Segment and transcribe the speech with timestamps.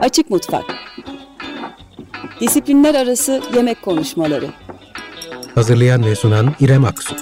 [0.00, 0.64] Açık Mutfak
[2.40, 4.50] Disiplinler Arası Yemek Konuşmaları
[5.54, 7.14] Hazırlayan ve sunan İrem Aksu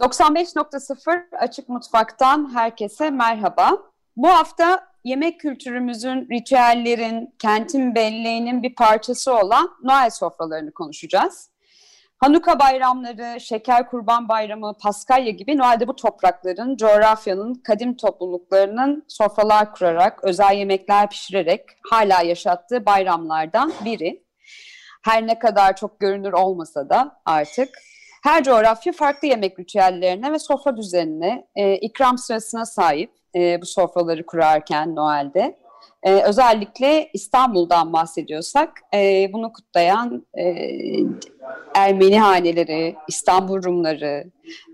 [0.00, 3.78] ...95.0 Açık Mutfak'tan herkese merhaba.
[4.16, 11.53] Bu hafta yemek kültürümüzün, ritüellerin, kentin belleğinin bir parçası olan Noel sofralarını konuşacağız.
[12.24, 20.24] Hanuka bayramları, Şeker Kurban Bayramı, Paskalya gibi Noel'de bu toprakların, coğrafyanın, kadim topluluklarının sofralar kurarak,
[20.24, 21.60] özel yemekler pişirerek
[21.90, 24.24] hala yaşattığı bayramlardan biri.
[25.04, 27.68] Her ne kadar çok görünür olmasa da artık
[28.22, 34.26] her coğrafya farklı yemek ritüellerine ve sofra düzenine, e, ikram sırasına sahip e, bu sofraları
[34.26, 35.58] kurarken Noel'de.
[36.04, 40.44] E, özellikle İstanbul'dan bahsediyorsak e, bunu kutlayan e,
[41.74, 44.24] Ermeni haneleri, İstanbul Rumları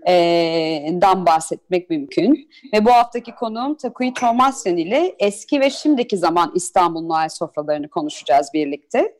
[0.07, 2.49] e, bahsetmek mümkün.
[2.73, 8.49] Ve bu haftaki konuğum Takuyi Tomasyan ile eski ve şimdiki zaman İstanbul Noel sofralarını konuşacağız
[8.53, 9.17] birlikte.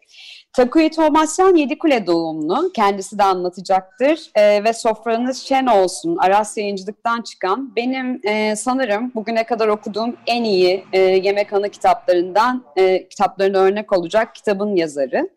[0.54, 7.76] Takuya Tomasyan Yedikule doğumlu, kendisi de anlatacaktır e, ve sofranız şen olsun, Aras Yayıncılık'tan çıkan
[7.76, 13.98] benim e, sanırım bugüne kadar okuduğum en iyi e, yemek anı kitaplarından, e, kitaplarına örnek
[13.98, 15.30] olacak kitabın yazarı.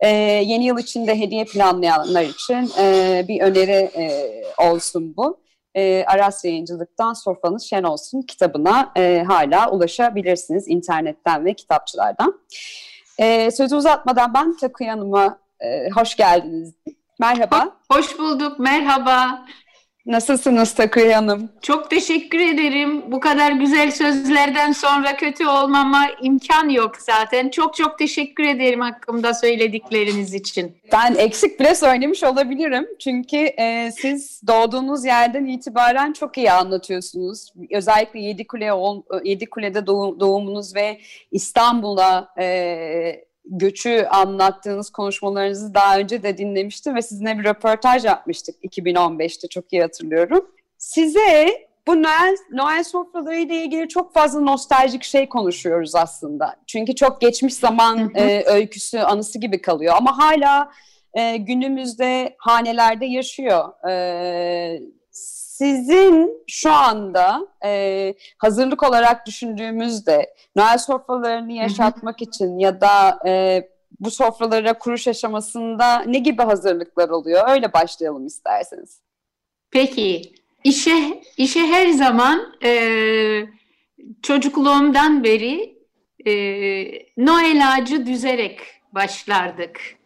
[0.00, 0.08] E,
[0.46, 5.40] yeni yıl içinde hediye planlayanlar için e, bir öneri e, olsun bu.
[5.74, 12.40] E, Aras Yayıncılık'tan Sofranız Şen Olsun kitabına e, hala ulaşabilirsiniz internetten ve kitapçılardan.
[13.18, 16.74] E, sözü uzatmadan ben Takıya Hanım'a e, hoş geldiniz.
[17.20, 17.76] Merhaba.
[17.92, 19.46] Hoş bulduk, merhaba.
[20.06, 21.48] Nasılsınız Takıya Hanım?
[21.62, 23.12] Çok teşekkür ederim.
[23.12, 27.48] Bu kadar güzel sözlerden sonra kötü olmama imkan yok zaten.
[27.48, 30.76] Çok çok teşekkür ederim hakkımda söyledikleriniz için.
[30.92, 32.86] Ben eksik bile söylemiş olabilirim.
[32.98, 37.52] Çünkü e, siz doğduğunuz yerden itibaren çok iyi anlatıyorsunuz.
[37.70, 38.70] Özellikle Yedikule,
[39.24, 41.00] Yedikule'de doğum, doğumunuz ve
[41.30, 49.48] İstanbul'a e, göçü anlattığınız konuşmalarınızı daha önce de dinlemiştim ve sizinle bir röportaj yapmıştık 2015'te
[49.48, 50.46] çok iyi hatırlıyorum.
[50.78, 56.56] Size bu Noel, Noel sofraları ile ilgili çok fazla nostaljik şey konuşuyoruz aslında.
[56.66, 60.70] Çünkü çok geçmiş zaman e, öyküsü, anısı gibi kalıyor ama hala
[61.16, 63.88] e, günümüzde hanelerde yaşıyor.
[63.90, 73.62] E, sizin şu anda e, hazırlık olarak düşündüğümüzde Noel sofralarını yaşatmak için ya da e,
[74.00, 77.48] bu sofralara kuruş aşamasında ne gibi hazırlıklar oluyor?
[77.48, 79.00] Öyle başlayalım isterseniz.
[79.70, 80.22] Peki,
[80.64, 82.70] işe işe her zaman e,
[84.22, 85.78] çocukluğumdan beri
[86.26, 86.32] e,
[87.16, 88.60] Noel ağacı düzerek
[88.92, 89.96] başlardık.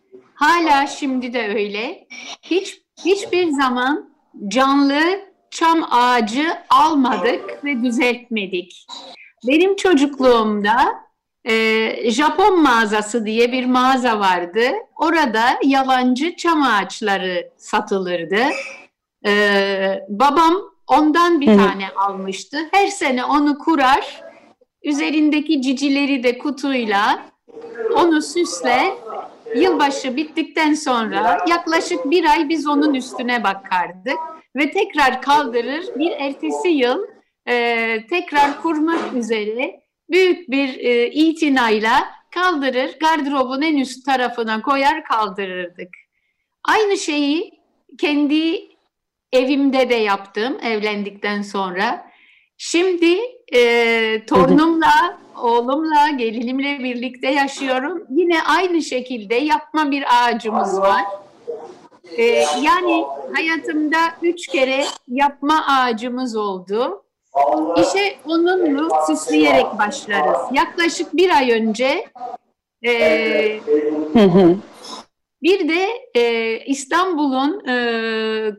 [0.40, 2.06] Hala şimdi de öyle.
[2.42, 4.10] Hiç hiçbir zaman
[4.48, 5.00] canlı
[5.50, 8.86] çam ağacı almadık ve düzeltmedik.
[9.48, 10.76] Benim çocukluğumda
[11.44, 14.62] e, Japon mağazası diye bir mağaza vardı.
[14.96, 18.42] Orada yabancı çam ağaçları satılırdı.
[19.26, 20.54] E, babam
[20.86, 22.58] ondan bir tane almıştı.
[22.70, 24.22] Her sene onu kurar,
[24.82, 27.22] üzerindeki cicileri de kutuyla
[27.96, 28.94] onu süsle.
[29.54, 34.18] Yılbaşı bittikten sonra yaklaşık bir ay biz onun üstüne bakardık
[34.56, 35.84] ve tekrar kaldırır.
[35.96, 37.06] Bir ertesi yıl
[37.48, 45.88] e, tekrar kurmak üzere büyük bir e, itinayla kaldırır, gardırobun en üst tarafına koyar kaldırırdık.
[46.64, 47.60] Aynı şeyi
[47.98, 48.70] kendi
[49.32, 52.10] evimde de yaptım evlendikten sonra.
[52.58, 53.18] Şimdi
[53.54, 58.06] e, torunumla, oğlumla, gelinimle birlikte yaşıyorum.
[58.10, 61.04] Yine aynı şekilde yapma bir ağacımız var.
[62.16, 62.24] Ee,
[62.62, 67.04] yani hayatımda üç kere yapma ağacımız oldu.
[67.76, 70.38] İşe onunla süsleyerek başlarız.
[70.52, 72.04] Yaklaşık bir ay önce
[72.86, 73.60] e,
[75.42, 77.74] bir de e, İstanbul'un e,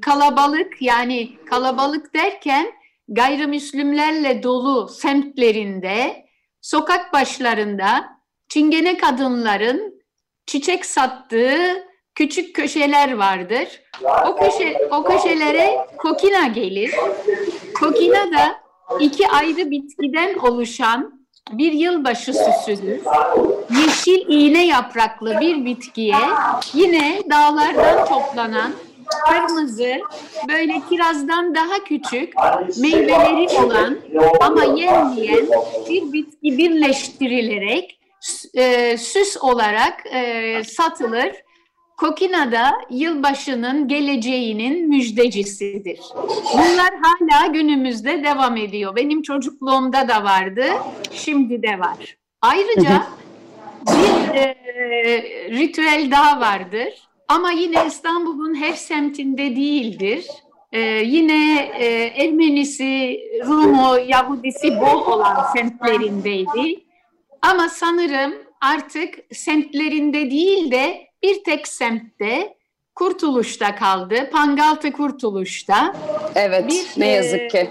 [0.01, 2.71] kalabalık yani kalabalık derken
[3.07, 6.25] gayrimüslimlerle dolu semtlerinde
[6.61, 8.09] sokak başlarında
[8.49, 10.01] çingene kadınların
[10.45, 13.81] çiçek sattığı küçük köşeler vardır.
[14.27, 16.91] O köşe o köşelere kokina gelir.
[17.79, 18.61] Kokina da
[18.99, 21.21] iki ayrı bitkiden oluşan
[21.51, 23.01] bir yılbaşı süsüdür.
[23.81, 26.15] Yeşil iğne yapraklı bir bitkiye
[26.73, 28.71] yine dağlardan toplanan
[29.29, 29.99] kırmızı,
[30.47, 32.33] böyle kirazdan daha küçük
[32.81, 33.97] meyveleri olan
[34.41, 35.47] ama yenmeyen
[35.89, 37.99] bir bitki birleştirilerek
[38.53, 41.31] e, süs olarak e, satılır
[42.01, 45.99] Kokina'da yılbaşının geleceğinin müjdecisidir.
[46.53, 48.95] Bunlar hala günümüzde devam ediyor.
[48.95, 50.65] Benim çocukluğumda da vardı,
[51.11, 52.17] şimdi de var.
[52.41, 53.03] Ayrıca
[53.87, 54.55] bir e,
[55.49, 56.93] ritüel daha vardır.
[57.31, 60.27] Ama yine İstanbul'un her semtinde değildir.
[60.71, 61.85] Ee, yine e,
[62.23, 66.83] Ermenisi, Rumu, Yahudisi bol olan semtlerindeydi.
[67.41, 72.57] Ama sanırım artık semtlerinde değil de bir tek semtte
[72.95, 74.29] Kurtuluş'ta kaldı.
[74.31, 75.95] Pangaltı Kurtuluş'ta.
[76.35, 77.69] Evet, bir, ne yazık ki.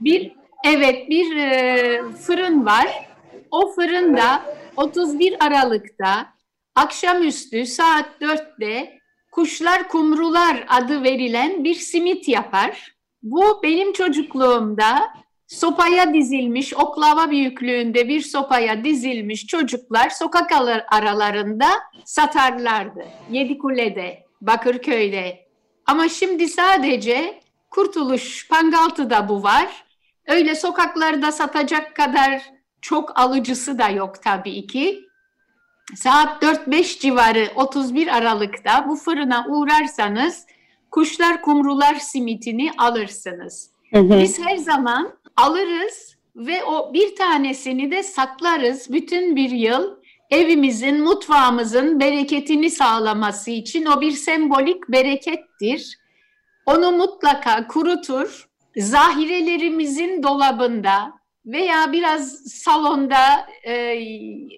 [0.00, 0.32] Bir
[0.64, 3.08] evet bir e, fırın var.
[3.50, 4.42] O fırında
[4.76, 6.26] 31 Aralık'ta
[6.74, 9.01] akşamüstü saat 4'te
[9.32, 12.94] Kuşlar Kumrular adı verilen bir simit yapar.
[13.22, 15.10] Bu benim çocukluğumda
[15.46, 20.50] sopaya dizilmiş, oklava büyüklüğünde bir sopaya dizilmiş çocuklar sokak
[20.88, 21.68] aralarında
[22.04, 23.04] satarlardı.
[23.30, 25.46] Yedikule'de, Bakırköy'de.
[25.86, 27.40] Ama şimdi sadece
[27.70, 29.84] Kurtuluş, Pangaltı'da bu var.
[30.26, 32.42] Öyle sokaklarda satacak kadar
[32.80, 35.11] çok alıcısı da yok tabii ki.
[35.94, 40.46] Saat 4-5 civarı 31 Aralık'ta bu fırına uğrarsanız
[40.90, 43.70] kuşlar kumrular simitini alırsınız.
[43.92, 44.20] Hı hı.
[44.22, 49.96] Biz her zaman alırız ve o bir tanesini de saklarız bütün bir yıl
[50.30, 55.98] evimizin, mutfağımızın bereketini sağlaması için o bir sembolik berekettir.
[56.66, 63.74] Onu mutlaka kurutur, zahirelerimizin dolabında veya biraz salonda e,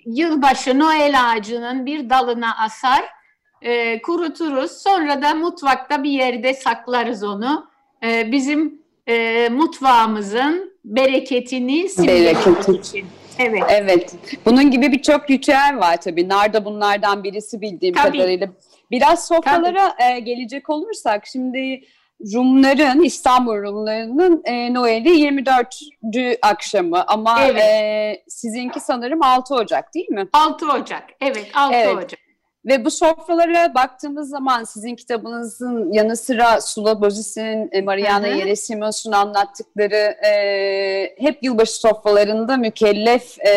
[0.07, 3.05] yılbaşı Noel ağacının bir dalına asar,
[3.63, 4.71] e, kuruturuz.
[4.71, 7.67] Sonra da mutfakta bir yerde saklarız onu.
[8.03, 13.07] E, bizim e, mutfağımızın bereketini simgelemek için.
[13.39, 13.63] Evet.
[13.69, 14.15] Evet.
[14.47, 16.29] Bunun gibi birçok ritüel var tabii.
[16.29, 18.19] Nar bunlardan birisi bildiğim tabii.
[18.19, 18.49] kadarıyla.
[18.91, 21.85] Biraz sofralara e, gelecek olursak şimdi
[22.35, 25.81] Rumların, İstanbul Rumlarının e, Noel'i 24.
[26.43, 27.63] akşamı ama evet.
[27.63, 30.29] e, sizinki sanırım 6 Ocak değil mi?
[30.33, 32.05] 6 Ocak, evet 6 evet.
[32.05, 32.25] Ocak.
[32.67, 40.27] Ve bu sofralara baktığımız zaman sizin kitabınızın yanı sıra Sula Bozis'in, e, Mariana Yeresimos'un anlattıkları
[40.27, 43.51] e, hep yılbaşı sofralarında mükellef e,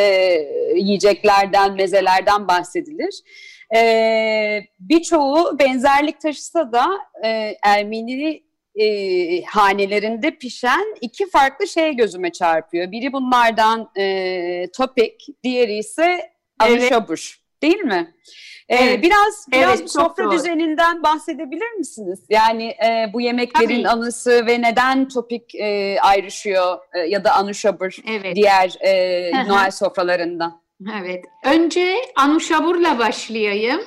[0.76, 3.22] yiyeceklerden, mezelerden bahsedilir.
[3.76, 6.86] E, birçoğu benzerlik taşısa da
[7.24, 8.47] e, Ermeni
[8.80, 12.92] e, hanelerinde pişen iki farklı şey gözüme çarpıyor.
[12.92, 17.40] Biri bunlardan e, topik, diğeri ise avuşabuş.
[17.40, 17.48] Evet.
[17.62, 18.14] Değil mi?
[18.70, 19.04] Ee, evet.
[19.04, 20.32] Biraz biraz evet, sofra doğru.
[20.32, 22.20] düzeninden bahsedebilir misiniz?
[22.30, 23.88] Yani e, bu yemeklerin Tabii.
[23.88, 28.36] anısı ve neden topik e, ayrışıyor e, ya da anuşabur evet.
[28.36, 30.62] diğer e, Noel sofralarında?
[31.02, 31.26] Evet.
[31.46, 33.82] Önce anuşaburla başlayayım.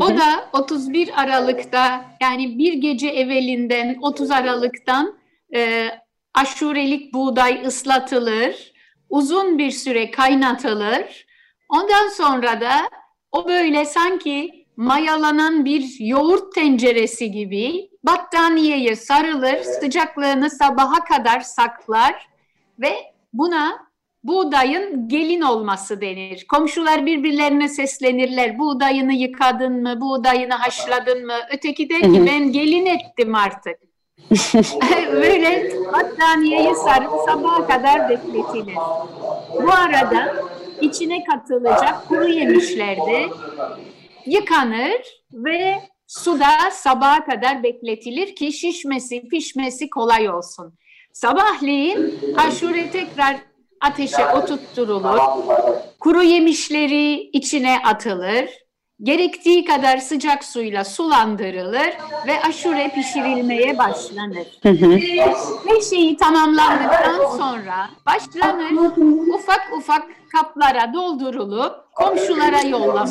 [0.00, 5.18] O da 31 Aralık'ta yani bir gece evvelinden 30 Aralık'tan
[5.54, 5.90] e,
[6.34, 8.72] aşurelik buğday ıslatılır.
[9.10, 11.26] Uzun bir süre kaynatılır.
[11.68, 12.90] Ondan sonra da
[13.32, 22.28] o böyle sanki mayalanan bir yoğurt tenceresi gibi battaniyeye sarılır, sıcaklığını sabaha kadar saklar
[22.78, 22.96] ve
[23.32, 23.85] buna
[24.26, 26.46] buğdayın gelin olması denir.
[26.48, 28.58] Komşular birbirlerine seslenirler.
[28.58, 30.00] Buğdayını yıkadın mı?
[30.00, 31.34] Buğdayını haşladın mı?
[31.52, 33.78] Öteki der ki ben gelin ettim artık.
[35.12, 38.76] Böyle battaniyeyi sarıp sabaha kadar bekletilir.
[39.62, 40.34] Bu arada
[40.80, 43.26] içine katılacak kuru yemişler de
[44.26, 45.74] yıkanır ve
[46.06, 50.74] suda sabaha kadar bekletilir ki şişmesi, pişmesi kolay olsun.
[51.12, 53.36] Sabahleyin aşure tekrar
[53.80, 55.18] ateşe oturtturulur,
[56.00, 58.48] kuru yemişleri içine atılır,
[59.02, 61.90] gerektiği kadar sıcak suyla sulandırılır
[62.26, 64.46] ve aşure pişirilmeye başlanır.
[65.68, 68.92] Her şeyi tamamlandıktan sonra başlanır
[69.34, 70.02] ufak ufak
[70.32, 73.10] kaplara doldurulup komşulara yollanır.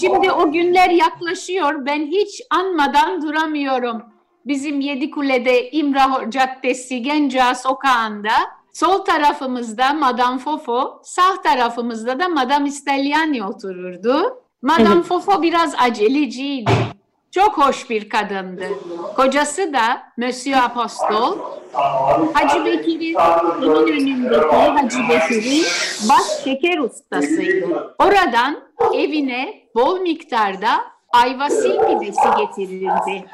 [0.00, 1.86] Şimdi o günler yaklaşıyor.
[1.86, 4.02] Ben hiç anmadan duramıyorum.
[4.46, 8.30] Bizim Yedikule'de İmrah Caddesi Genca Sokağı'nda
[8.78, 14.42] Sol tarafımızda Madame Fofo, sağ tarafımızda da Madame Stelliani otururdu.
[14.62, 16.70] Madame Fofo biraz aceleciydi.
[17.30, 18.64] Çok hoş bir kadındı.
[19.16, 21.38] Kocası da Monsieur Apostol,
[22.32, 23.14] Hacı Bekir'in
[23.62, 25.64] önündeki Hacı Bekir'in
[26.08, 27.94] baş şeker ustasıydı.
[27.98, 28.60] Oradan
[28.94, 30.70] evine bol miktarda
[31.12, 33.26] ayva silpidesi getirirdi.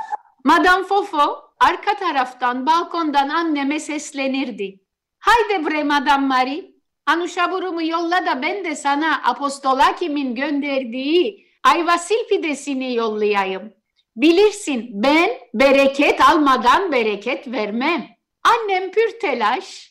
[0.44, 4.83] Madame Fofo arka taraftan balkondan anneme seslenirdi.
[5.24, 6.74] Haydi bre Madam Mari,
[7.06, 13.72] Anuşaburumu yolla da ben de sana Apostolakimin gönderdiği ayvasil pidesini yollayayım.
[14.16, 18.06] Bilirsin ben bereket almadan bereket vermem.
[18.42, 19.90] Annem pür telaş,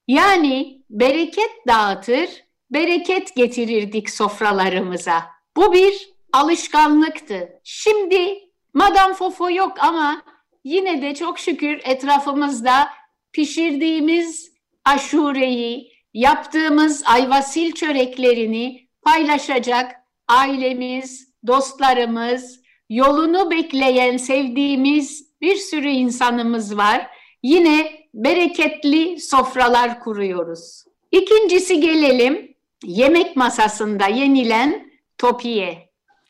[0.07, 2.29] Yani bereket dağıtır,
[2.71, 5.21] bereket getirirdik sofralarımıza.
[5.57, 7.49] Bu bir alışkanlıktı.
[7.63, 8.39] Şimdi
[8.73, 10.21] Madame Fofo yok ama
[10.63, 12.87] yine de çok şükür etrafımızda
[13.33, 14.51] pişirdiğimiz
[14.85, 19.91] aşureyi, yaptığımız ayvasil çöreklerini paylaşacak
[20.27, 27.07] ailemiz, dostlarımız, yolunu bekleyen, sevdiğimiz bir sürü insanımız var.
[27.43, 30.85] Yine bereketli sofralar kuruyoruz.
[31.11, 35.84] İkincisi gelelim yemek masasında yenilen topiye.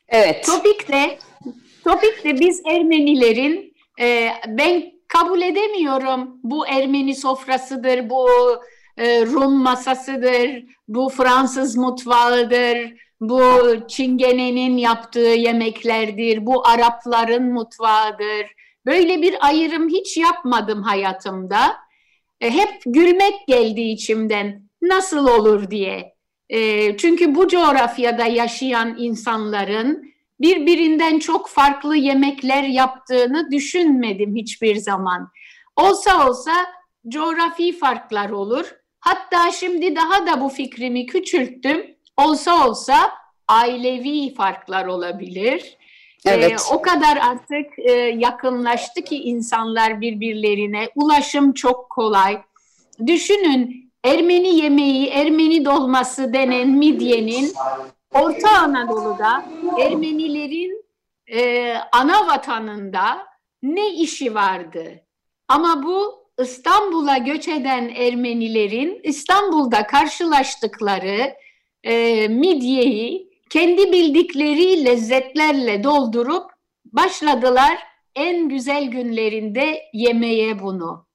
[0.08, 0.46] Evet.
[0.46, 1.18] Topik de,
[1.84, 8.28] topik de biz Ermenilerin e, ben kabul edemiyorum bu Ermeni sofrasıdır, bu
[8.96, 13.50] e, Rum masasıdır, bu Fransız mutfağıdır, bu
[13.88, 18.46] Çingene'nin yaptığı yemeklerdir, bu Arapların mutfağıdır.
[18.86, 21.76] Böyle bir ayrım hiç yapmadım hayatımda.
[22.40, 26.15] E, hep gülmek geldi içimden nasıl olur diye.
[26.50, 35.30] E, çünkü bu coğrafyada yaşayan insanların birbirinden çok farklı yemekler yaptığını düşünmedim hiçbir zaman.
[35.76, 36.52] Olsa olsa
[37.08, 38.74] coğrafi farklar olur.
[39.00, 41.96] Hatta şimdi daha da bu fikrimi küçülttüm.
[42.16, 43.12] Olsa olsa
[43.48, 45.76] ailevi farklar olabilir.
[46.26, 46.52] Evet.
[46.52, 50.88] Ee, o kadar artık e, yakınlaştı ki insanlar birbirlerine.
[50.94, 52.42] Ulaşım çok kolay.
[53.06, 57.52] Düşünün Ermeni yemeği, Ermeni dolması denen midyenin
[58.14, 59.44] Orta Anadolu'da
[59.80, 60.84] Ermenilerin
[61.32, 63.26] e, ana vatanında
[63.62, 65.04] ne işi vardı?
[65.48, 71.36] Ama bu İstanbul'a göç eden Ermenilerin İstanbul'da karşılaştıkları
[71.84, 76.50] e, midyeyi kendi bildikleri lezzetlerle doldurup
[76.84, 77.78] başladılar
[78.14, 81.05] en güzel günlerinde yemeye bunu.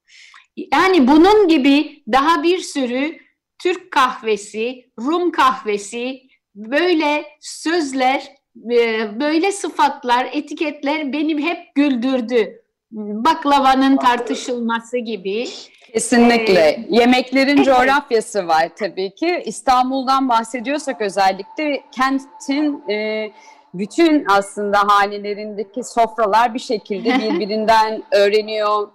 [0.58, 3.18] Yani bunun gibi daha bir sürü
[3.60, 6.22] Türk kahvesi, Rum kahvesi,
[6.56, 8.28] böyle sözler,
[8.72, 12.62] e, böyle sıfatlar, etiketler beni hep güldürdü.
[12.92, 15.48] Baklavanın tartışılması gibi.
[15.94, 16.60] Kesinlikle.
[16.60, 17.66] Ee, Yemeklerin evet.
[17.66, 19.44] coğrafyası var tabii ki.
[19.46, 23.28] İstanbul'dan bahsediyorsak özellikle kentin e,
[23.74, 28.88] bütün aslında hanelerindeki sofralar bir şekilde birbirinden öğreniyor.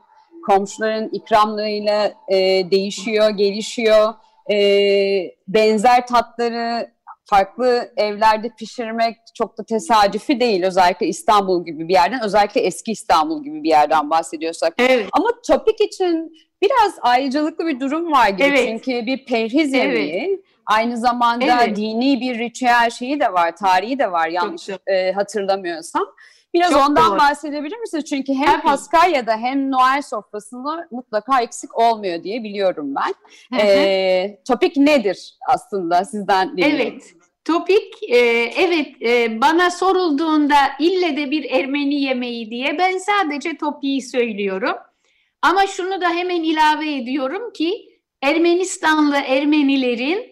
[0.47, 2.37] Komşuların ikramlarıyla e,
[2.71, 4.15] değişiyor, gelişiyor.
[4.53, 4.57] E,
[5.49, 6.91] benzer tatları
[7.25, 10.65] farklı evlerde pişirmek çok da tesadüfi değil.
[10.65, 14.75] Özellikle İstanbul gibi bir yerden, özellikle eski İstanbul gibi bir yerden bahsediyorsak.
[14.79, 15.07] Evet.
[15.13, 18.43] Ama topik için biraz ayrıcalıklı bir durum var gibi.
[18.43, 18.69] Evet.
[18.69, 19.85] Çünkü bir perhiz Evet.
[19.85, 20.43] yemeği.
[20.67, 21.77] Aynı zamanda Evet.
[21.77, 26.07] dini bir ritüel şeyi de var, tarihi de var yanlış e, hatırlamıyorsam.
[26.57, 27.19] Biraz Çok ondan doğru.
[27.19, 28.05] bahsedebilir misiniz?
[28.05, 28.63] Çünkü hem Tabii.
[28.63, 33.15] Paskalya'da hem Noel sofrasında mutlaka eksik olmuyor diye biliyorum ben.
[33.59, 33.67] Hı hı.
[33.67, 36.81] E, topik nedir aslında sizden dinleyelim.
[36.81, 37.15] Evet.
[37.45, 38.17] Topik, e,
[38.57, 44.77] evet e, bana sorulduğunda ille de bir Ermeni yemeği diye ben sadece topiği söylüyorum.
[45.43, 47.89] Ama şunu da hemen ilave ediyorum ki
[48.23, 50.27] Ermenistanlı Ermenilerin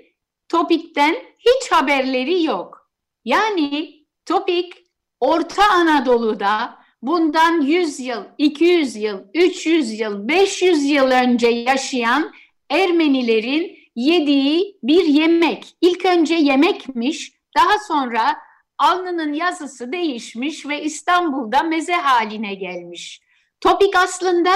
[0.48, 2.90] topikten hiç haberleri yok.
[3.24, 3.94] Yani
[4.26, 4.83] topik
[5.20, 12.32] Orta Anadolu'da bundan 100 yıl, 200 yıl, 300 yıl, 500 yıl önce yaşayan
[12.70, 15.76] Ermenilerin yediği bir yemek.
[15.80, 18.36] İlk önce yemekmiş, daha sonra
[18.78, 23.20] alnının yazısı değişmiş ve İstanbul'da meze haline gelmiş.
[23.60, 24.50] Topik aslında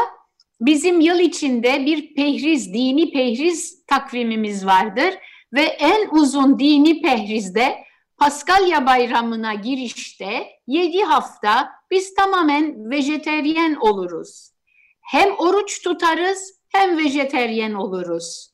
[0.61, 5.15] bizim yıl içinde bir pehriz, dini pehriz takvimimiz vardır
[5.53, 7.88] ve en uzun dini pehrizde
[8.19, 14.51] Paskalya bayramına girişte 7 hafta biz tamamen vejeteryen oluruz.
[15.01, 18.51] Hem oruç tutarız hem vejeteryen oluruz.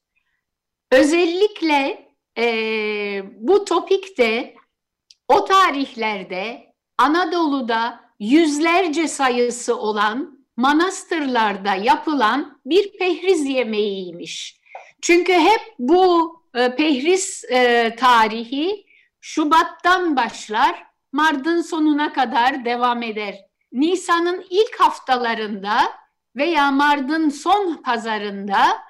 [0.93, 2.45] Özellikle e,
[3.35, 4.55] bu topikte
[5.29, 14.61] o tarihlerde Anadolu'da yüzlerce sayısı olan manastırlarda yapılan bir pehriz yemeğiymiş.
[15.03, 18.84] Çünkü hep bu e, pehriz e, tarihi
[19.27, 23.39] Şubat'tan başlar, Mart'ın sonuna kadar devam eder.
[23.73, 25.77] Nisan'ın ilk haftalarında
[26.37, 28.83] veya Mart'ın son pazarında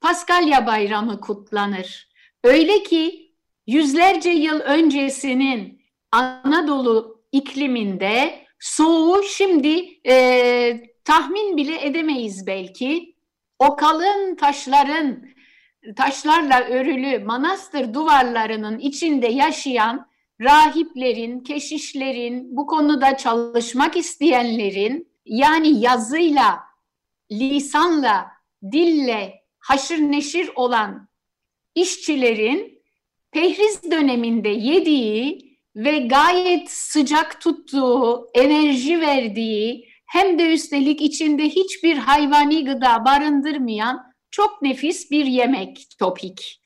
[0.00, 2.08] Paskalya Bayramı kutlanır.
[2.44, 3.32] Öyle ki
[3.66, 13.16] yüzlerce yıl öncesinin Anadolu ikliminde soğuğu şimdi e, tahmin bile edemeyiz belki.
[13.58, 15.24] O kalın taşların,
[15.96, 20.06] taşlarla örülü manastır duvarlarının içinde yaşayan
[20.40, 26.60] rahiplerin, keşişlerin, bu konuda çalışmak isteyenlerin yani yazıyla,
[27.32, 28.26] lisanla,
[28.72, 31.08] dille haşır neşir olan
[31.74, 32.82] işçilerin
[33.32, 42.64] pehriz döneminde yediği ve gayet sıcak tuttuğu, enerji verdiği hem de üstelik içinde hiçbir hayvani
[42.64, 46.60] gıda barındırmayan çok nefis bir yemek topik.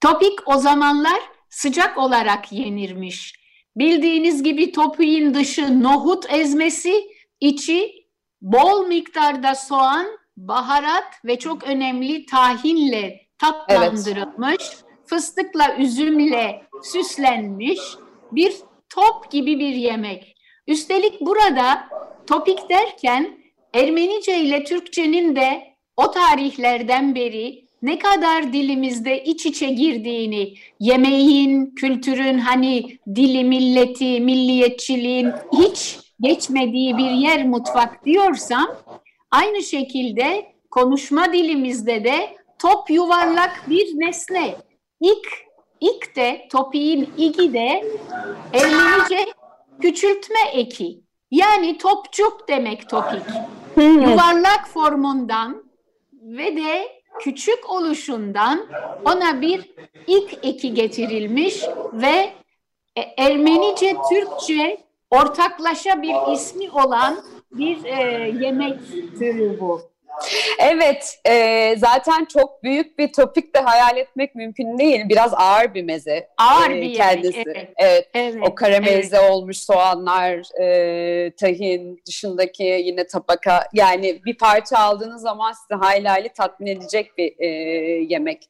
[0.00, 3.34] Topik o zamanlar sıcak olarak yenirmiş.
[3.76, 7.04] Bildiğiniz gibi topiğin dışı nohut ezmesi,
[7.40, 7.92] içi
[8.42, 10.06] bol miktarda soğan,
[10.36, 14.84] baharat ve çok önemli tahinle tatlandırılmış, evet.
[15.06, 17.80] fıstıkla, üzümle süslenmiş
[18.32, 18.54] bir
[18.88, 20.36] top gibi bir yemek.
[20.66, 21.88] Üstelik burada
[22.26, 23.38] topik derken
[23.74, 32.38] Ermenice ile Türkçenin de o tarihlerden beri ne kadar dilimizde iç içe girdiğini, yemeğin, kültürün
[32.38, 38.76] hani dili, milleti, milliyetçiliğin hiç geçmediği bir yer mutfak diyorsam
[39.30, 44.54] aynı şekilde konuşma dilimizde de top yuvarlak bir nesne.
[45.00, 45.26] İk,
[45.80, 47.84] ik de, topiğin igi de
[48.52, 49.26] Ermenice
[49.80, 51.00] küçültme eki.
[51.30, 53.22] Yani topçuk demek topik.
[53.76, 55.63] Yuvarlak formundan
[56.36, 56.88] ve de
[57.20, 58.66] küçük oluşundan
[59.04, 59.70] ona bir
[60.06, 61.62] ik eki getirilmiş
[61.92, 62.32] ve
[62.96, 68.80] e, Ermenice, Türkçe ortaklaşa bir ismi olan bir e, yemek
[69.18, 69.93] türü bu.
[70.58, 75.08] Evet, e, zaten çok büyük bir topik de hayal etmek mümkün değil.
[75.08, 76.28] Biraz ağır bir meze.
[76.38, 77.38] Ağır e, bir kendisi.
[77.38, 77.68] Yemek, evet.
[77.76, 78.08] Evet.
[78.14, 78.42] evet.
[78.42, 79.30] O karamelize evet.
[79.30, 83.66] olmuş soğanlar, e, tahin dışındaki yine tabaka.
[83.72, 87.46] Yani bir parça aldığınız zaman sizi hayli hayli tatmin edecek bir e,
[88.08, 88.48] yemek.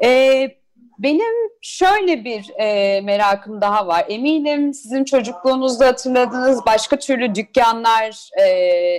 [0.00, 0.61] Evet
[0.98, 4.04] benim şöyle bir e, merakım daha var.
[4.08, 8.46] Eminim sizin çocukluğunuzda hatırladığınız başka türlü dükkanlar, e,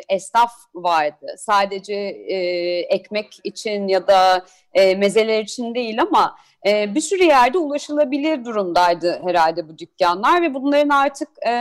[0.09, 1.25] esnaf vardı.
[1.37, 1.93] Sadece
[2.27, 2.37] e,
[2.79, 6.35] ekmek için ya da e, mezeler için değil ama
[6.67, 11.53] e, bir sürü yerde ulaşılabilir durumdaydı herhalde bu dükkanlar ve bunların artık e,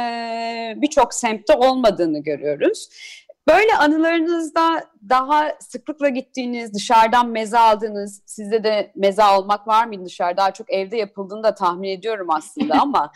[0.77, 2.89] birçok semtte olmadığını görüyoruz.
[3.49, 10.37] Böyle anılarınızda daha sıklıkla gittiğiniz, dışarıdan meze aldığınız, sizde de meze almak var mıydı dışarı?
[10.37, 13.13] Daha çok evde yapıldığını da tahmin ediyorum aslında ama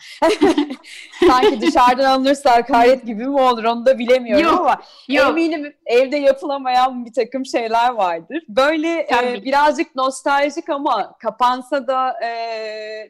[1.27, 5.29] sanki dışarıdan alınırsa hakaret gibi mi olur onu da bilemiyorum yok, ama yok.
[5.29, 8.43] eminim evde yapılamayan bir takım şeyler vardır.
[8.49, 12.31] Böyle e, birazcık nostaljik ama kapansa da e,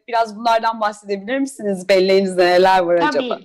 [0.08, 1.90] biraz bunlardan bahsedebilir misiniz?
[1.90, 3.08] Belleğinizde neler var tabii.
[3.08, 3.40] acaba?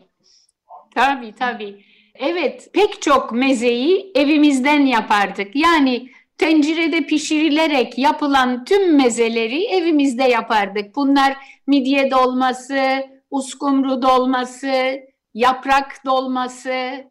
[0.94, 1.91] Tabii tabii.
[2.14, 5.56] Evet, pek çok mezeyi evimizden yapardık.
[5.56, 10.96] Yani tencerede pişirilerek yapılan tüm mezeleri evimizde yapardık.
[10.96, 15.00] Bunlar midye dolması, uskumru dolması,
[15.34, 17.04] yaprak dolması,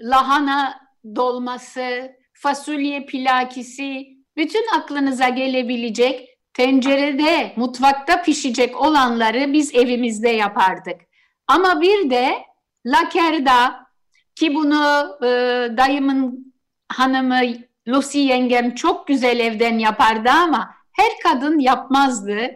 [0.00, 4.06] lahana dolması, fasulye pilakisi,
[4.36, 11.00] bütün aklınıza gelebilecek tencerede, mutfakta pişecek olanları biz evimizde yapardık.
[11.46, 12.38] Ama bir de
[12.86, 13.87] lakerda,
[14.38, 15.28] ki bunu e,
[15.76, 16.54] dayımın
[16.88, 17.40] hanımı
[17.88, 22.50] Lucy yengem çok güzel evden yapardı ama her kadın yapmazdı.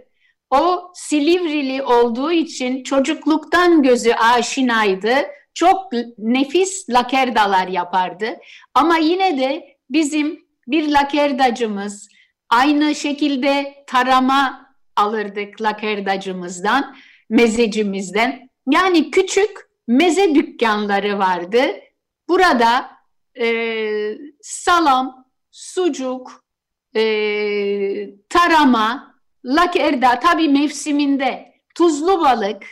[0.51, 5.14] O Silivrili olduğu için çocukluktan gözü aşinaydı.
[5.55, 8.27] Çok nefis lakerdalar yapardı.
[8.75, 12.09] Ama yine de bizim bir lakerdacımız
[12.51, 14.66] aynı şekilde tarama
[14.97, 16.97] alırdık lakerdacımızdan,
[17.31, 18.49] mezecimizden.
[18.71, 21.62] Yani küçük meze dükkanları vardı.
[22.28, 22.90] Burada
[23.40, 23.46] e,
[24.42, 26.44] salam, sucuk,
[26.96, 27.02] e,
[28.28, 32.66] tarama, lakerda tabi mevsiminde tuzlu balık,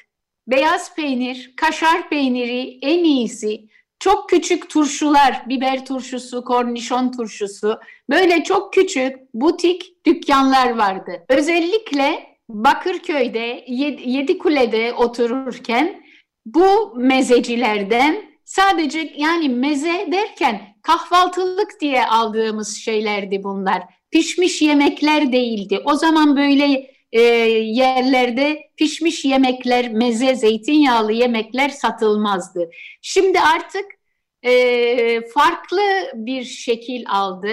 [0.46, 3.70] beyaz peynir, kaşar peyniri en iyisi.
[3.98, 7.80] Çok küçük turşular, biber turşusu, kornişon turşusu,
[8.11, 11.24] böyle çok küçük butik dükkanlar vardı.
[11.28, 13.64] Özellikle Bakırköy'de,
[14.04, 16.10] Yedikule'de otururken
[16.46, 23.83] bu mezecilerden sadece yani meze derken kahvaltılık diye aldığımız şeylerdi bunlar.
[24.11, 25.81] Pişmiş yemekler değildi.
[25.85, 32.70] O zaman böyle e, yerlerde pişmiş yemekler, meze, zeytinyağlı yemekler satılmazdı.
[33.03, 33.85] Şimdi artık
[34.42, 35.81] e, farklı
[36.14, 37.50] bir şekil aldı.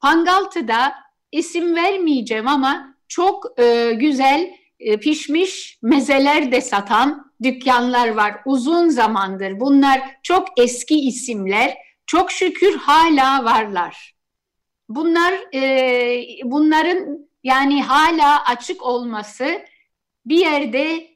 [0.00, 0.92] Pangaltı'da
[1.32, 8.40] isim vermeyeceğim ama çok e, güzel e, pişmiş mezeler de satan dükkanlar var.
[8.44, 9.60] Uzun zamandır.
[9.60, 11.74] Bunlar çok eski isimler.
[12.06, 14.14] Çok şükür hala varlar.
[14.88, 19.46] Bunlar e, bunların yani hala açık olması
[20.26, 21.06] bir yerde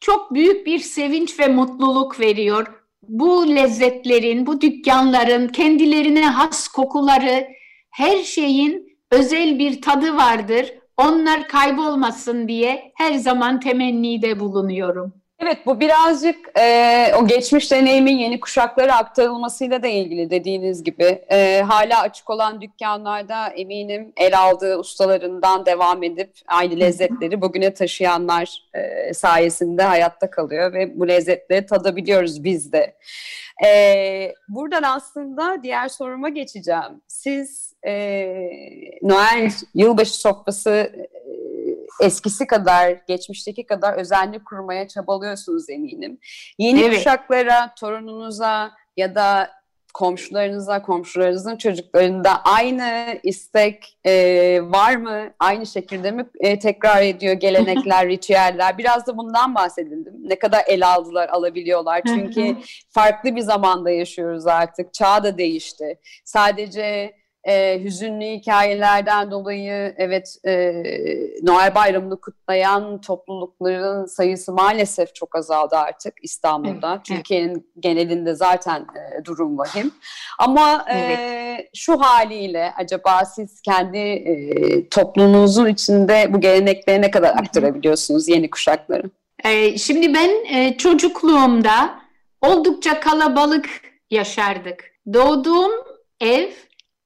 [0.00, 2.82] çok büyük bir sevinç ve mutluluk veriyor.
[3.02, 7.48] Bu lezzetlerin, bu dükkanların kendilerine has kokuları,
[7.90, 10.74] her şeyin özel bir tadı vardır.
[10.96, 15.25] Onlar kaybolmasın diye her zaman temennide bulunuyorum.
[15.40, 21.24] Evet bu birazcık e, o geçmiş deneyimin yeni kuşaklara aktarılmasıyla da ilgili dediğiniz gibi.
[21.30, 28.62] E, hala açık olan dükkanlarda eminim el aldığı ustalarından devam edip aynı lezzetleri bugüne taşıyanlar
[28.74, 32.96] e, sayesinde hayatta kalıyor ve bu lezzetleri tadabiliyoruz biz de.
[33.66, 37.02] E, buradan aslında diğer soruma geçeceğim.
[37.08, 37.92] Siz e,
[39.02, 40.92] Noel yılbaşı sofrası
[42.00, 46.18] eskisi kadar, geçmişteki kadar özenli kurmaya çabalıyorsunuz eminim.
[46.58, 46.96] Yeni evet.
[46.96, 49.50] kuşaklara, torununuza ya da
[49.96, 54.12] komşularınıza, komşularınızın çocuklarında aynı istek e,
[54.62, 55.30] var mı?
[55.38, 58.78] Aynı şekilde mi e, tekrar ediyor gelenekler, ritüeller?
[58.78, 60.14] Biraz da bundan bahsedildim.
[60.20, 62.02] Ne kadar el aldılar, alabiliyorlar.
[62.06, 62.56] Çünkü
[62.90, 64.94] farklı bir zamanda yaşıyoruz artık.
[64.94, 65.98] Çağ da değişti.
[66.24, 67.12] Sadece
[67.46, 70.72] e, hüzünlü hikayelerden dolayı evet e,
[71.42, 76.92] Noel Bayramı'nı kutlayan toplulukların sayısı maalesef çok azaldı artık İstanbul'da.
[76.92, 77.62] Evet, Türkiye'nin evet.
[77.80, 79.92] genelinde zaten e, durum vahim.
[80.38, 81.18] Ama evet.
[81.18, 88.50] e, şu haliyle acaba siz kendi e, toplumunuzun içinde bu gelenekleri ne kadar aktarabiliyorsunuz yeni
[88.50, 89.10] kuşakları?
[89.44, 91.90] E, şimdi ben e, çocukluğumda
[92.42, 93.68] oldukça kalabalık
[94.10, 94.84] yaşardık.
[95.12, 95.70] Doğduğum
[96.20, 96.50] ev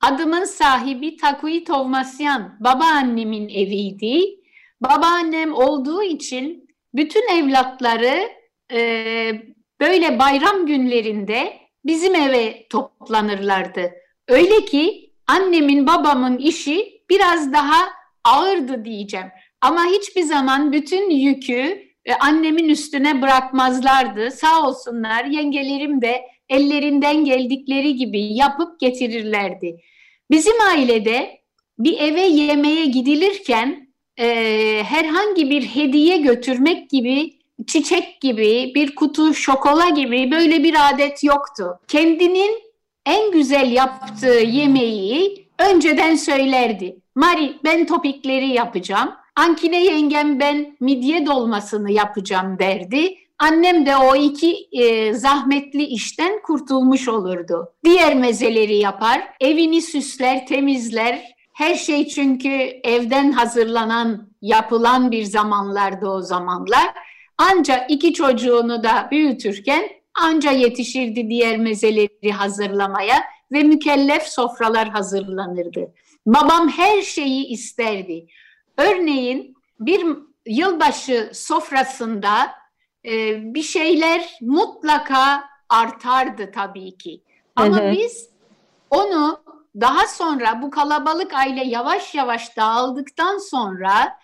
[0.01, 4.41] Adımın sahibi Takui Tovmasyan babaannemin eviydi.
[4.81, 8.29] Babaannem olduğu için bütün evlatları
[8.73, 8.79] e,
[9.81, 13.91] böyle bayram günlerinde bizim eve toplanırlardı.
[14.29, 17.89] Öyle ki annemin babamın işi biraz daha
[18.25, 19.27] ağırdı diyeceğim.
[19.61, 24.31] Ama hiçbir zaman bütün yükü e, annemin üstüne bırakmazlardı.
[24.31, 29.81] Sağ olsunlar yengelerim de ellerinden geldikleri gibi yapıp getirirlerdi.
[30.31, 31.41] Bizim ailede
[31.79, 34.27] bir eve yemeğe gidilirken e,
[34.85, 37.33] herhangi bir hediye götürmek gibi,
[37.67, 41.79] çiçek gibi, bir kutu şokola gibi böyle bir adet yoktu.
[41.89, 42.63] Kendinin
[43.07, 46.97] en güzel yaptığı yemeği önceden söylerdi.
[47.15, 49.11] Mari ben topikleri yapacağım.
[49.37, 53.15] Ankine yengem ben midye dolmasını yapacağım derdi.
[53.40, 57.72] Annem de o iki e, zahmetli işten kurtulmuş olurdu.
[57.85, 61.35] Diğer mezeleri yapar, evini süsler, temizler.
[61.53, 62.48] Her şey çünkü
[62.85, 66.94] evden hazırlanan, yapılan bir zamanlarda o zamanlar.
[67.38, 69.88] Ancak iki çocuğunu da büyütürken
[70.22, 73.22] anca yetişirdi diğer mezeleri hazırlamaya
[73.53, 75.92] ve mükellef sofralar hazırlanırdı.
[76.26, 78.26] Babam her şeyi isterdi.
[78.76, 80.07] Örneğin bir
[80.46, 82.60] yılbaşı sofrasında
[83.07, 87.23] e, bir şeyler mutlaka artardı tabii ki.
[87.57, 87.93] Ama hı hı.
[87.93, 88.31] biz
[88.91, 89.41] onu
[89.81, 94.19] daha sonra bu kalabalık aile yavaş yavaş dağıldıktan sonra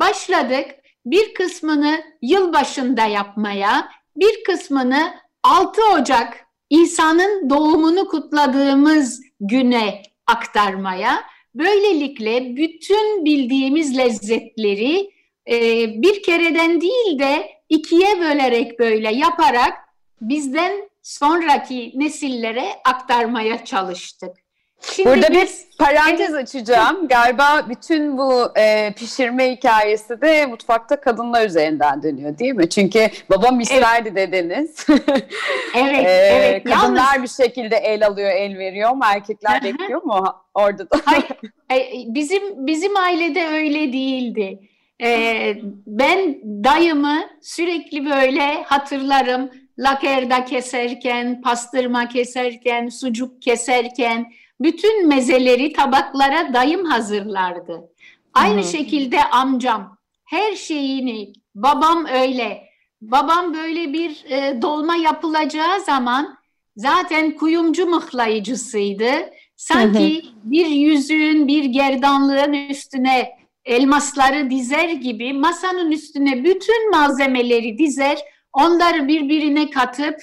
[0.00, 0.70] başladık
[1.06, 11.24] bir kısmını yılbaşında yapmaya, bir kısmını 6 Ocak İsa'nın doğumunu kutladığımız güne aktarmaya.
[11.54, 15.10] Böylelikle bütün bildiğimiz lezzetleri
[15.50, 19.72] e, bir kereden değil de ikiye bölerek böyle yaparak
[20.20, 24.36] bizden sonraki nesillere aktarmaya çalıştık.
[24.80, 27.08] Şimdi Burada biz, bir parantez açacağım.
[27.08, 32.68] Galiba bütün bu e, pişirme hikayesi de mutfakta kadınlar üzerinden dönüyor değil mi?
[32.68, 34.32] Çünkü babam isterdi evet.
[34.32, 34.86] dediniz.
[35.74, 36.64] evet, e, evet.
[36.64, 37.22] Kadınlar Yalnız...
[37.22, 39.02] bir şekilde el alıyor, el veriyor mu?
[39.04, 40.24] Erkekler bekliyor mu
[40.54, 41.00] orada da?
[41.04, 41.26] Hayır,
[42.14, 44.60] bizim bizim ailede öyle değildi.
[45.02, 45.56] Ee,
[45.86, 49.50] ben dayımı sürekli böyle hatırlarım.
[49.78, 57.90] Lakerda keserken, pastırma keserken, sucuk keserken bütün mezeleri tabaklara dayım hazırlardı.
[58.34, 58.70] Aynı hmm.
[58.70, 62.66] şekilde amcam her şeyini, babam öyle.
[63.00, 66.38] Babam böyle bir e, dolma yapılacağı zaman
[66.76, 69.10] zaten kuyumcu mıhlayıcısıydı.
[69.56, 78.18] Sanki bir yüzüğün, bir gerdanlığın üstüne elmasları dizer gibi masanın üstüne bütün malzemeleri dizer,
[78.52, 80.20] onları birbirine katıp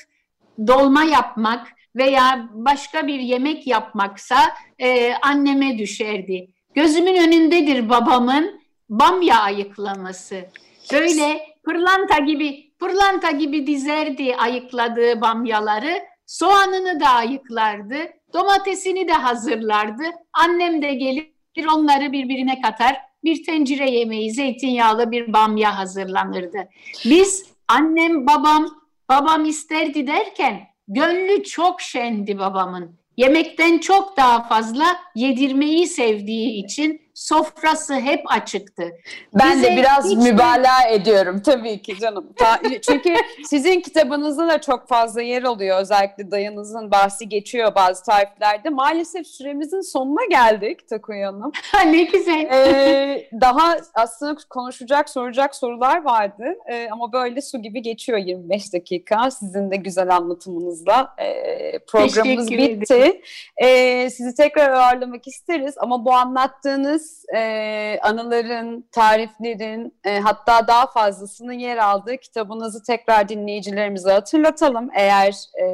[0.68, 4.38] dolma yapmak veya başka bir yemek yapmaksa
[4.80, 6.48] e, anneme düşerdi.
[6.74, 10.46] Gözümün önündedir babamın bamya ayıklaması.
[10.94, 16.00] Böyle pırlanta gibi pırlanta gibi dizerdi ayıkladığı bamyaları.
[16.26, 17.98] Soğanını da ayıklardı.
[18.34, 20.04] Domatesini de hazırlardı.
[20.34, 21.34] Annem de gelir
[21.76, 23.13] onları birbirine katar.
[23.24, 26.70] Bir tencere yemeği, zeytinyağlı bir bamya hazırlanırdı.
[27.06, 28.70] Biz annem, babam,
[29.10, 32.96] babam isterdi derken gönlü çok şendi babamın.
[33.18, 38.92] Yemekten çok daha fazla yedirmeyi sevdiği için sofrası hep açıktı.
[39.34, 40.18] Ben Bize de biraz hiç...
[40.18, 42.34] mübalağa ediyorum tabii ki canım.
[42.36, 45.82] Ta, çünkü sizin kitabınızda da çok fazla yer oluyor.
[45.82, 48.70] Özellikle dayınızın bahsi geçiyor bazı tariflerde.
[48.70, 51.52] Maalesef süremizin sonuna geldik Takuya Hanım.
[51.86, 52.48] ne güzel.
[52.52, 56.44] Ee, daha aslında konuşacak, soracak sorular vardı.
[56.72, 59.32] Ee, ama böyle su gibi geçiyor 25 dakika.
[59.32, 61.16] Sizin de güzel anlatımınızla.
[61.18, 63.22] Ee, programımız bitti.
[63.58, 65.76] Ee, sizi tekrar ağırlamak isteriz.
[65.78, 74.12] Ama bu anlattığınız e, anıların, tariflerin e, hatta daha fazlasının yer aldığı kitabınızı tekrar dinleyicilerimize
[74.12, 74.90] hatırlatalım.
[74.94, 75.66] Eğer e,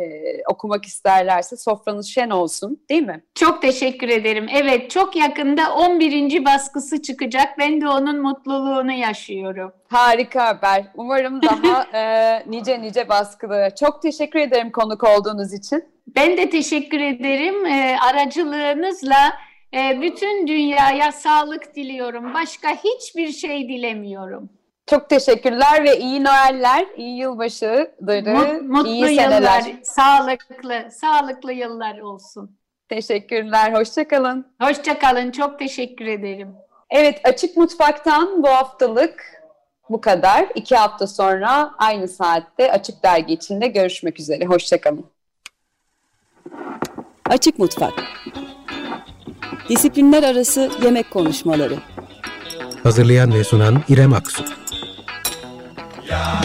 [0.51, 3.23] okumak isterlerse sofranız şen olsun değil mi?
[3.35, 4.47] Çok teşekkür ederim.
[4.53, 6.45] Evet çok yakında 11.
[6.45, 7.57] baskısı çıkacak.
[7.57, 9.71] Ben de onun mutluluğunu yaşıyorum.
[9.87, 10.85] Harika haber.
[10.95, 13.75] Umarım daha e, nice nice baskıları.
[13.75, 15.83] Çok teşekkür ederim konuk olduğunuz için.
[16.15, 17.65] Ben de teşekkür ederim.
[17.65, 19.33] E, aracılığınızla
[19.73, 22.33] e, bütün dünyaya sağlık diliyorum.
[22.33, 24.49] Başka hiçbir şey dilemiyorum.
[24.87, 29.61] Çok teşekkürler ve iyi Noeller, iyi yılbaşıları, Mutlu iyi seneler.
[29.63, 32.57] yıllar, sağlıklı, sağlıklı yıllar olsun.
[32.89, 34.47] Teşekkürler, hoşçakalın.
[34.61, 36.55] Hoşçakalın, çok teşekkür ederim.
[36.89, 39.43] Evet, Açık Mutfak'tan bu haftalık
[39.89, 40.45] bu kadar.
[40.55, 44.45] İki hafta sonra aynı saatte Açık Dergi içinde görüşmek üzere.
[44.45, 45.05] Hoşçakalın.
[47.29, 47.93] Açık Mutfak
[49.69, 51.75] Disiplinler Arası Yemek Konuşmaları.
[52.83, 54.43] Hazırlayan ve sunan İrem Aksu.
[56.09, 56.41] Ya